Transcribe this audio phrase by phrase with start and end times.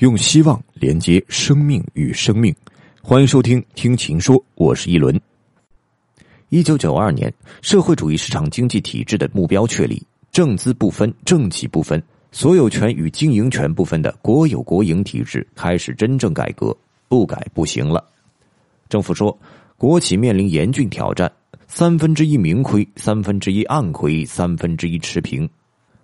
[0.00, 2.54] 用希望连接生命与生命，
[3.02, 5.20] 欢迎收听《听情说》，我是一轮。
[6.48, 7.30] 一九九二年，
[7.60, 10.02] 社会主义市场经济体制的目标确立，
[10.32, 12.02] 政资不分、政企不分，
[12.32, 16.74] 所有权与经营权不分的国有国营体制开始真正改革，
[17.06, 18.02] 不改不行了。
[18.88, 19.38] 政府说，
[19.76, 21.30] 国企面临严峻挑战，
[21.68, 25.46] 三分之一明亏，三分之一暗亏，三分之一持平。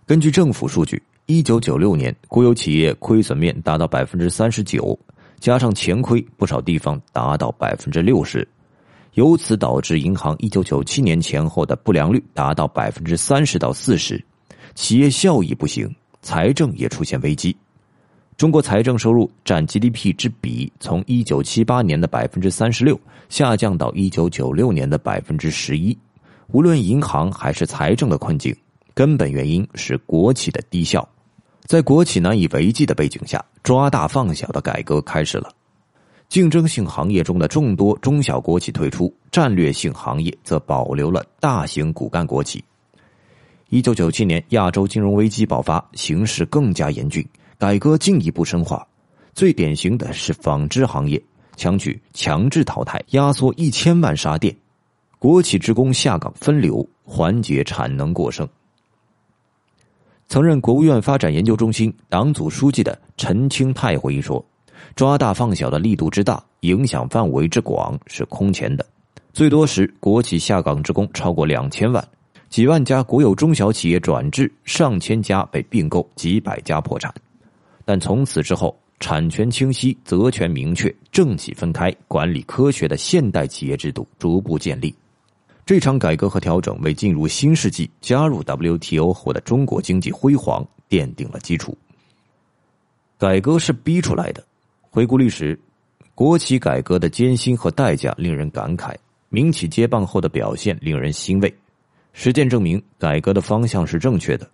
[0.05, 1.03] 根据政府数据。
[1.27, 4.97] 一九九六年，国有企业亏损面达到百分之三十九，
[5.41, 8.47] 加上钱亏，不少地方达到百分之六十，
[9.15, 14.25] 由此导致银行一九九七年前后的不良率达到百分之三十到四十，
[14.77, 17.57] 企业效益不行，财政也出现危机。
[18.37, 22.97] 中国财政收入占 GDP 之比从一九七八年的百分之三十六
[23.29, 25.99] 下降到一九九六年的百分之十一，
[26.53, 28.57] 无论银行还是财政的困境，
[28.95, 31.05] 根本原因是国企的低效。
[31.67, 35.51] 在国企难以为继的背景下，抓大放小的改革开始了。
[36.29, 42.63] 竞争性行业中的众多中小国企退出，战略性行业则保留了大型骨干国企。
[43.69, 47.27] 一九九七年，亚洲金融危机爆发，形势更加严峻，
[47.59, 48.87] 改革进一步深化。
[49.35, 51.21] 最典型的是纺织行业，
[51.57, 54.57] 强取强制淘汰，压缩一千万沙店，
[55.19, 58.49] 国企职工下岗分流，缓解产能过剩。
[60.29, 64.45] 曾任国务院发展研究中心党组书记的陈清泰回忆说
[64.97, 68.85] ：“抓大放小的力度之大，影响范围之广是空前的。
[69.33, 72.07] 最多时，国企下岗职工超过两千万，
[72.49, 77.15] 几万家国有中小企业转制，上千家被并购，几百家破产。
[77.85, 84.93] 但从此之后，产权清晰、责权明确、政企分开、管理科学的现代企业制度逐步建立。”
[85.67, 91.77] 这场改革和调整为进入新世纪、加入 WTO 后的中国经济辉煌奠定了基础。
[93.19, 94.47] 改革是逼出来的。
[94.89, 95.59] 回顾历史，
[96.15, 98.95] 国企改革的艰辛和代价令人感慨，
[99.29, 101.53] 民企接棒后的表现令人欣慰。
[102.13, 104.49] 实践证明，改革的方向是正确的，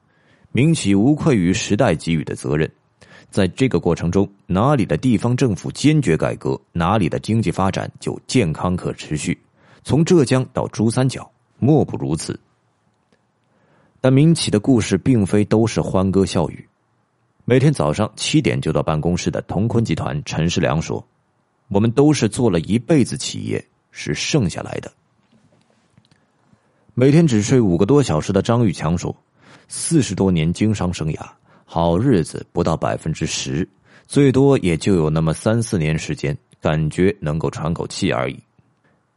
[0.50, 2.68] 民企无愧于时代给予的责任。
[3.28, 9.38] 在这个过程中，哪里的地方政府坚决改革，哪里的经济发展就健康可持续。
[9.84, 12.38] 从浙江到珠三角，莫不如此。
[14.00, 16.68] 但民企的故事并非都是欢歌笑语。
[17.44, 21.04] 每天早上七点就到办公室的同坤集团陈世良说
[21.68, 24.92] ：“我们都是做了一辈子企业，是剩下来的。”
[26.94, 29.14] 每天只睡五个多小时的张玉强说
[29.66, 31.28] ：“四十多年经商生涯，
[31.64, 33.68] 好日子不到百分之十，
[34.06, 38.40] 最多也就有那么三四年时间，感觉能够喘口气而已。”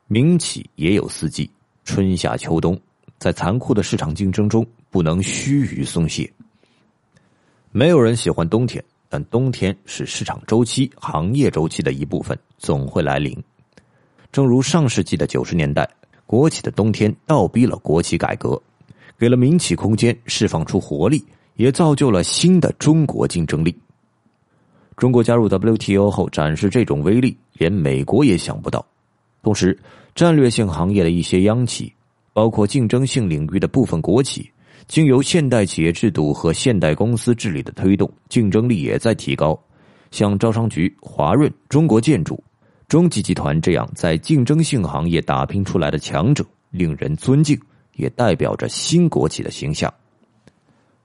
[0.07, 1.49] 民企也有四季，
[1.83, 2.79] 春夏秋冬，
[3.17, 6.31] 在残酷的市场竞争中，不能须臾松懈。
[7.71, 13.35] 没有人喜欢冬天，但冬天是市场周期、行业周期的一部分，总会来临。
[14.31, 15.89] 正如上世纪的九十年代，
[16.27, 18.61] 国企的冬天倒逼了国企改革，
[19.17, 23.75] 给了民企空间释放出活力，也造就了新的中国竞争力。
[24.97, 28.85] 中国加入 WTO 后，展示这种威力，连美国也想不到。
[29.45, 29.77] 同时，
[30.15, 31.93] 战略性行业的一些央企，
[32.33, 34.49] 包括竞争性领域的部分国企，
[34.87, 39.55] 经由现代企业制度和现代公司治理的推动，竞争力也在提高。
[40.09, 42.43] 像招商局、华润、中国建筑、
[42.87, 47.55] 中集集团这样在竞争性行业打拼出来的强者，令人尊敬，
[47.97, 49.93] 也代表着新国企的形象。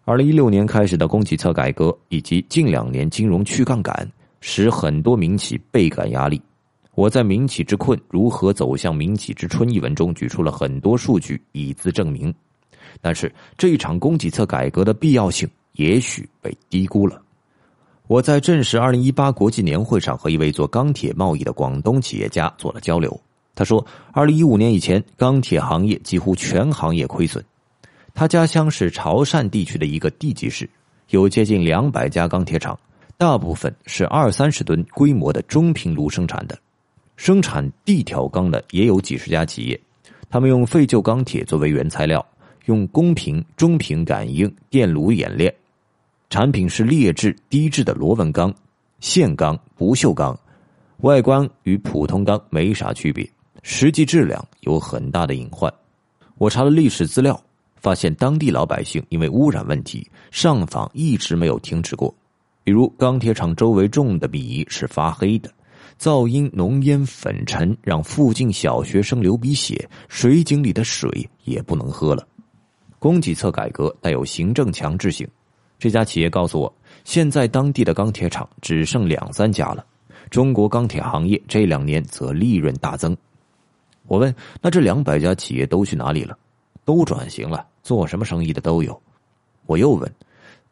[0.06, 6.40] 二零一六年开始的供给侧改革，以及近两年金融去杠杆，使很多民企倍感压力。
[6.94, 12.34] 我在《民企之困：如何走向民企之春》一文中举出了很多数据以资证明，
[13.00, 17.22] 但是这一场供给侧改革的必要性也许被低估了。
[18.08, 23.18] 我在正式二零一八国际年会上和一位做钢铁贸易的广东企业家做了交流，
[23.54, 27.42] 他说，二零一五年以前，钢铁行业几乎全行业亏损。
[28.12, 30.68] 他家乡是潮汕地区的一个地级市，
[31.10, 32.76] 有接近两百家钢铁厂，
[33.16, 36.58] 大部分是二三十吨规模的中平炉生产的。
[37.20, 39.78] 生产地条钢的也有几十家企业，
[40.30, 42.26] 他们用废旧钢铁作为原材料，
[42.64, 45.54] 用公平、中频感应电炉冶炼，
[46.30, 48.50] 产品是劣质、低质的螺纹钢、
[49.00, 50.34] 线钢、不锈钢，
[51.00, 53.30] 外观与普通钢没啥区别，
[53.62, 55.70] 实际质量有很大的隐患。
[56.38, 57.38] 我查了历史资料，
[57.76, 62.14] 发现当地老百姓因为污染问题上访一直没有停止过，
[62.64, 65.50] 比如钢铁厂周围种的米是发黑的。
[66.00, 72.26] 噪音、浓烟、粉尘让附近小学生流鼻血，水井里的水也不能喝了。
[72.98, 75.28] 供给侧改革带有行政强制性。
[75.78, 76.74] 这家企业告诉我，
[77.04, 79.84] 现在当地的钢铁厂只剩两三家了。
[80.30, 83.14] 中国钢铁行业这两年则利润大增。
[84.06, 86.38] 我问：那这两百家企业都去哪里了？
[86.86, 88.98] 都转型了，做什么生意的都有。
[89.66, 90.10] 我又问：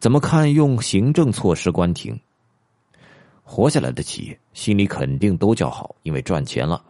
[0.00, 2.18] 怎么看用行政措施关停？
[3.50, 6.84] 活下来的企业心里肯定都叫好，因为赚钱了。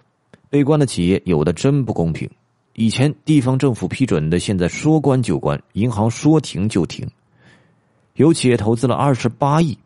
[0.50, 2.28] 被关的企业有的真不公平。
[2.74, 7.08] 以前地方政府批准的，现在说关就关，银行说停就停。
[8.14, 9.78] 有企业投资了二十八亿，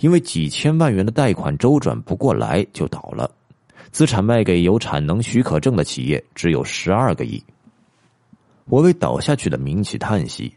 [0.00, 3.30] 因为几千万元的贷款周转不过来就倒了。
[3.92, 7.40] 资产卖给有产能许可证的企业只有十二个亿。
[8.64, 10.52] 我为倒下去的民企叹息，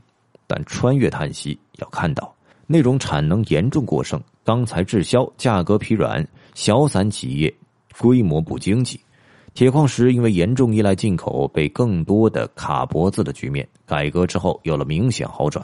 [0.48, 2.34] 但穿越叹息要看到
[2.66, 7.54] 那种产能严重过剩、钢材滞销、价格疲软、小散企业
[7.98, 9.00] 规模不经济。
[9.54, 15.64] 铁矿石因为严重依赖进口，被更多的卡脖子的局面，改革之后有了明显好转。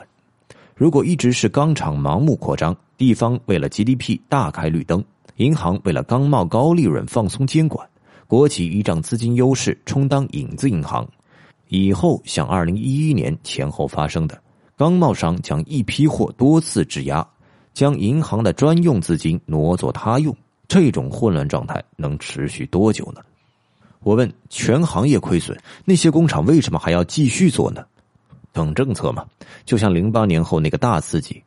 [0.74, 5.02] 如果一直是钢厂盲目扩张，地方为了 GDP 大开绿灯，
[5.36, 7.88] 银行为了钢贸高利润放松监管，
[8.26, 11.08] 国企依仗资金优势充当影子银行，
[11.68, 14.40] 以后像二零一一年前后发生的，
[14.76, 17.26] 钢贸商将一批货多次质押，
[17.78, 20.36] 将银行的专用资金挪作他用，
[20.66, 23.20] 这种混乱状态能持续多久呢？
[24.00, 27.86] 我问：全行业亏损，那些工厂为什么还要继续做呢？
[28.52, 29.24] 等政策嘛，
[29.64, 31.40] 就像零八年后那个大刺激，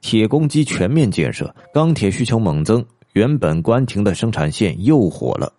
[0.00, 5.52] 铁公鸡全面建设，钢铁需求猛增，原本关停的生产线又火了。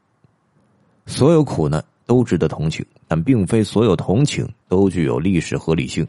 [1.06, 6.06] 所有苦难都值得同情，但并非所有同情都具有历史合理性。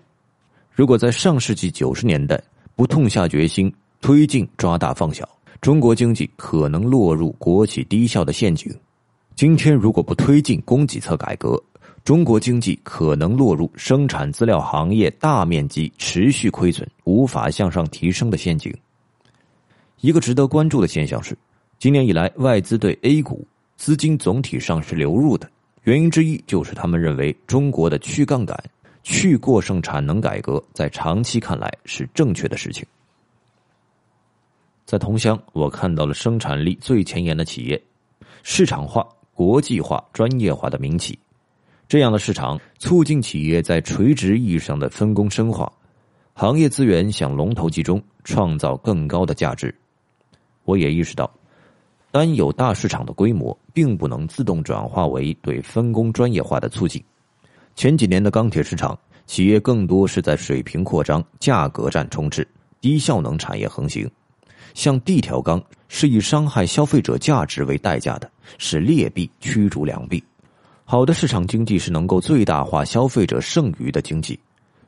[0.72, 2.42] 如果在上世纪九十年代
[2.74, 5.28] 不痛下决心推进抓大放小，
[5.60, 8.72] 中国经济可能落入国企低效的陷阱。
[9.34, 11.60] 今天如果不推进供给侧改革，
[12.04, 18.74] 中国经济可能落入生产资料行业大面积持续亏损、无法向上提升的陷阱。
[20.00, 21.36] 一个值得关注的现象是，
[21.78, 23.46] 今年以来外资对 A 股
[23.76, 25.50] 资金总体上是流入的，
[25.82, 28.56] 原因之一就是他们认为中国的去杠杆、
[29.02, 32.86] 去过剩产能改革在长期看来是正确的事情。
[34.88, 37.78] 在同乡，我看到了生产力最前沿的企业，
[38.42, 39.06] 市场化。
[39.34, 41.16] 国际化、专业化的民企，
[41.86, 45.70] 这样的市场促进企业在垂直意义上的分工深化，
[46.32, 49.72] 行业资源向龙头集中，创造更高的价值。
[50.64, 51.30] 我也意识到，
[52.10, 57.00] 单有大市场的规模，并不能自动转化为对分工专业化的促进。
[57.76, 62.44] 前几年的钢铁市场，企业更多是在水平扩张、价格战充斥，
[62.80, 64.10] 低效能产业横行。
[64.74, 70.22] 像地条钢是以伤害消费者价值为代价的，是劣币驱逐良币。
[70.84, 74.38] 好的市场经济是能够最大化消费者剩余的经济，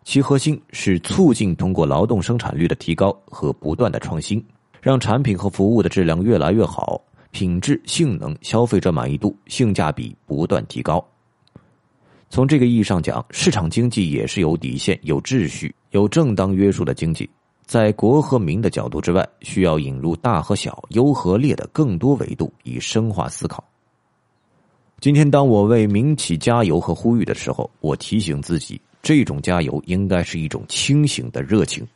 [0.02, 4.42] 其核心是促进通过劳动生产率的提高和不断的创新，
[4.80, 7.00] 让产品和服务的质量越来越好，
[7.32, 11.06] 品质、性能、消费者满意度、性价比不断提高。
[12.30, 17.28] 从这个意义上讲，市场经济也是有底线、有秩序、有正当约束的经济。
[17.70, 23.62] 在国和民的角度之外，需要引入大和小、优和劣的更多维度，以深化思考。
[24.98, 31.86] 今天，当我为民企加油和呼吁的时候，我提醒自己，这种加油应该是一种清醒的热情。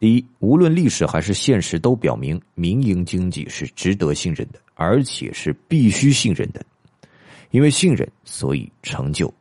[0.00, 6.66] 第一，无论历史还是现实都表明，民营经济是值得信任的，而且是必须信任的，
[7.52, 9.32] 因为信任，所以成就。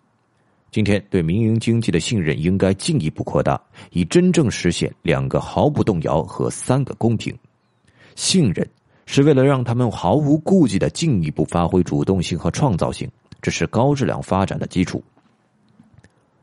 [0.75, 3.57] 今天对民营经济的信任应该进一步扩大，
[3.91, 7.33] 以真正实现两个毫不动摇和三个公平。
[8.15, 8.69] 信任
[9.05, 13.09] 是为了让他们毫无顾忌的进一步发挥主动性和创造性，
[13.41, 15.01] 这是高质量发展的基础。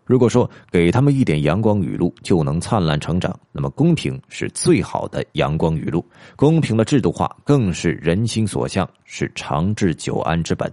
[0.06, 6.02] 如果说给他们一点阳光雨露就能灿烂成长，那么公平是最好的阳光雨露。
[6.36, 10.72] 公平的制度化更是人心所向，是长治久安之本。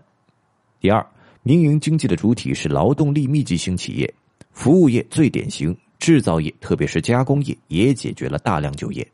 [0.80, 1.06] 第二。
[1.50, 4.14] 民营经济的主体是劳动力密集型企业，
[4.52, 9.12] 服务业最典型，制造业特别是加工业也解决了大量就业。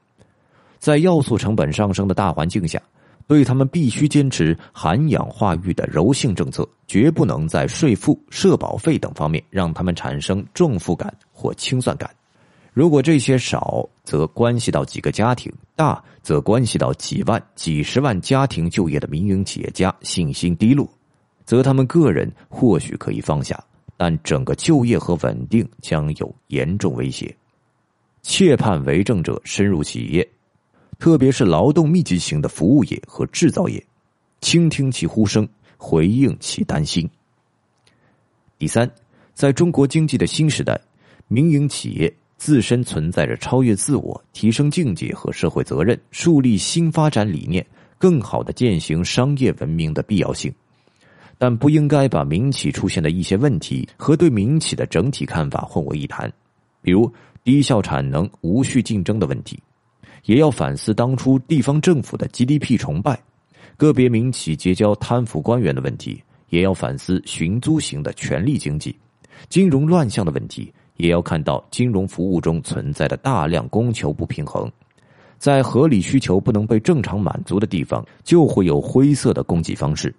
[0.78, 2.78] 在要素成本上升的大环境下，
[3.26, 12.14] 对他们必须坚持涵养化育的柔性政策，绝不能在税负、社保费等方面让他们产生重负感或清算感。
[12.74, 20.86] 如果这些少，则关系到几个家庭；大，则关系到几万、几十万家庭就业的民营企业家信心低落。
[21.46, 23.64] 则他们个人或许可以放下，
[23.96, 27.34] 但整个就业和稳定将有严重威胁。
[28.24, 30.28] 切盼为政者深入企业，
[30.98, 33.86] 特别是劳动密集型的服务业和制造业，
[34.42, 35.48] 倾听其呼声，
[35.78, 37.08] 回应其担心。
[38.58, 38.90] 第三，
[39.34, 40.80] 在中国经济的新时代，
[41.28, 47.64] 民营企业自身存在着超越自我、提升境界和社会责任、树立新发展理念、
[48.00, 50.52] 更好的践行商业文明的必要性，
[51.38, 56.32] 但不应该把民企出现的一些问题和对民企的整体看法混为一谈，
[56.82, 57.12] 比如
[57.44, 59.60] 低效产能、无序竞争的问题，
[60.26, 63.20] 也要反思当初地方政府的 GDP 崇拜，
[63.78, 68.96] 个别民企结交贪腐官员的问题，也要反思寻租型的权力经济、
[69.50, 70.74] 金融乱象的问题。
[70.98, 74.72] 也要看到金融服务中存在的大量供求不平衡，
[75.38, 80.16] 在合理需求不能被正常满足的地方，就会有灰色的供给方式。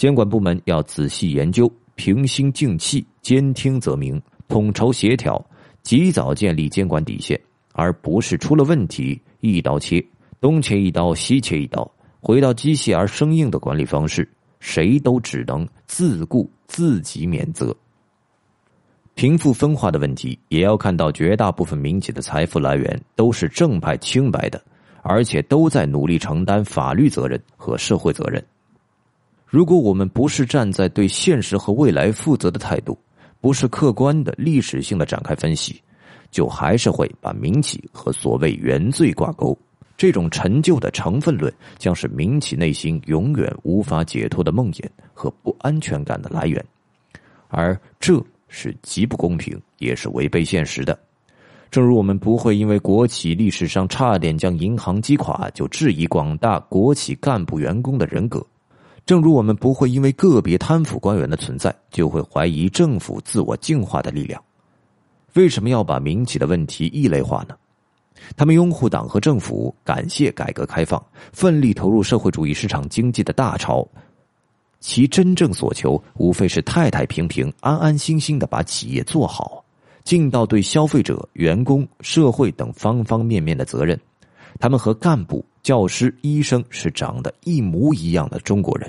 [0.00, 5.44] 监管部门要仔细研究，平心静气，兼听则明，统筹协调，
[5.82, 7.38] 及早建立监管底线，
[7.74, 10.02] 而不是出了问题一刀切，
[10.40, 11.86] 东切一刀，西切一刀，
[12.18, 14.26] 回到机械而生硬的管理方式，
[14.58, 17.76] 谁都只能自顾自己免责。
[19.12, 24.58] 贫富分化的问题，也要看到绝大部分民企的财富来源都是正派清白的，
[25.02, 28.42] 而且都在努力承担法律责任和社会责任。
[29.50, 32.96] 如果我们不是站在对现实和未来负责的态度，
[33.40, 35.82] 不是客观的历史性的展开分析，
[36.30, 39.58] 就还是会把民企和所谓原罪挂钩。
[39.96, 46.64] 这种陈旧的成分论，将是民企内心永远无法解脱的梦魇和不安全感的来源，
[47.48, 48.24] 而这。
[48.52, 50.98] 是极不公平，也是违背现实的。
[51.70, 58.40] 正如我们不会因为国企历史上差点将银行击垮，就质疑广大国企干部员工的人格；
[59.10, 64.40] 正如我们不会因为个别贪腐官员的存在，就会怀疑政府自我净化的力量。
[65.32, 67.56] 为什么要把民企的问题异类化呢？
[68.36, 73.84] 他们拥护党和政府，感谢改革开放，奋力投入社会主义市场经济的大潮。
[74.78, 79.64] 其真正所求，无非是太太平平、安安心心的把企业做好，
[80.04, 84.00] 尽到对消费者、员工、社会等方方面面的责任。
[84.60, 88.88] 他们和干部、教师、医生是长得一模一样的中国人。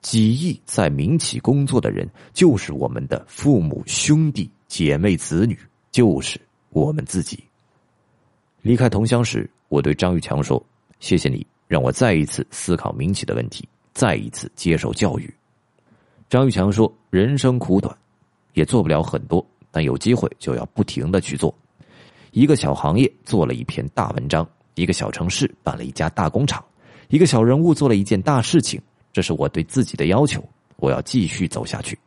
[0.00, 5.58] 几亿在民企工作的人，就是我们的父母、兄弟、姐妹、子女，
[5.90, 6.40] 就是
[6.70, 7.42] 我们自己。
[8.62, 10.64] 离开同乡时，我对张玉强说
[11.00, 15.34] ：“谢谢你，让我再一次思考民企的问题。”再一次接受教育，
[16.30, 17.92] 张玉强说：“人生苦短，
[18.54, 21.52] 也做不了很多，但有机会就要不停的去做。
[22.30, 26.64] 一个小行业做了一篇大文章，一个小城市办了一家大工厂，
[27.08, 28.80] 一个小人物做了一件大事情。
[29.12, 30.42] 这是我对自己的要求，
[30.76, 31.98] 我要继续走下去。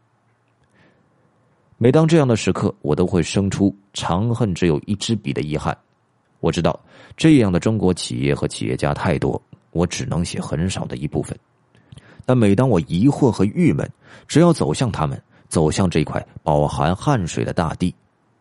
[1.77, 5.75] 每当这样的时刻，我都会生出长恨只有一支笔的遗憾。
[6.39, 6.79] 我知道
[7.17, 9.41] 这样的中国企业和企业家太多，
[9.72, 11.38] 我只能写很少的一部分。”
[12.24, 13.89] 但每当我疑惑和郁闷，
[14.27, 17.93] 只要走向他们，走向这块饱含汗水的大地，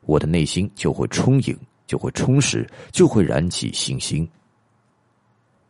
[0.03, 4.29] 我的内心就会充盈，就会充实，就会燃起信心。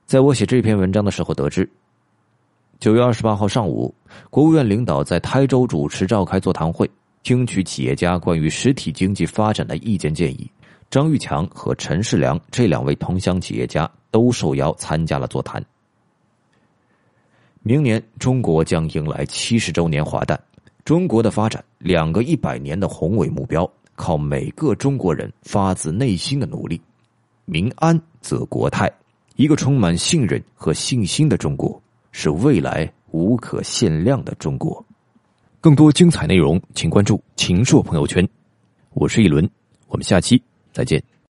[0.06, 1.70] 在我写这篇文章的时候，得知
[2.80, 3.94] 九月二十八号上午，
[4.30, 6.90] 国务院领导在台州主持召开座谈会，
[7.22, 10.50] 听取企业家关于实体经济发展的意见建议。
[10.88, 15.62] 张玉强和陈世良这两位同乡企业家都受邀参加了座谈。
[17.62, 20.40] 明年，中国将迎来七十周年华诞。
[20.82, 26.80] 中国的发展，两个一百年的宏伟目标，靠每个中国人发自内心的努力。
[27.44, 28.90] 民安则国泰，
[29.36, 31.80] 一个充满信任和信心的中国，
[32.12, 34.84] 是未来无可限量的中国。
[35.60, 38.26] 更多精彩内容，请关注秦朔朋友圈。
[38.94, 39.48] 我是一轮，
[39.88, 41.02] 我们下期再见。